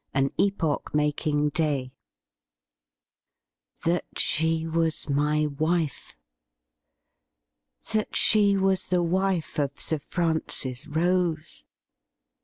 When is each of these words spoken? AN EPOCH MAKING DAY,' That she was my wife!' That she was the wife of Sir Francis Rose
AN 0.15 0.31
EPOCH 0.39 0.95
MAKING 0.95 1.49
DAY,' 1.49 1.93
That 3.85 4.05
she 4.17 4.65
was 4.65 5.07
my 5.07 5.45
wife!' 5.45 6.15
That 7.93 8.15
she 8.15 8.57
was 8.57 8.87
the 8.87 9.03
wife 9.03 9.59
of 9.59 9.79
Sir 9.79 9.99
Francis 9.99 10.87
Rose 10.87 11.65